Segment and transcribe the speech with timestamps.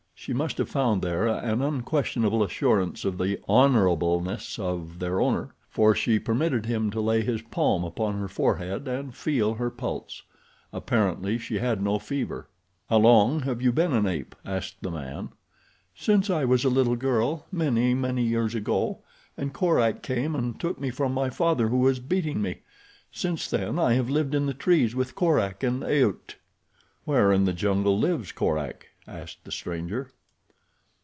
[0.23, 5.95] She must have found there an unquestionable assurance of the honorableness of their owner, for
[5.95, 10.21] she permitted him to lay his palm upon her forehead and feel her pulse.
[10.71, 12.47] Apparently she had no fever.
[12.87, 15.29] "How long have you been an ape?" asked the man.
[15.95, 18.99] "Since I was a little girl, many, many years ago,
[19.35, 22.59] and Korak came and took me from my father who was beating me.
[23.11, 26.35] Since then I have lived in the trees with Korak and A'ht."
[27.05, 30.11] "Where in the jungle lives Korak?" asked the stranger.